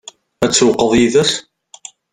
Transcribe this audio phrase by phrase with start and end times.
[0.43, 1.33] Ad tsewwqeḍ yid-s?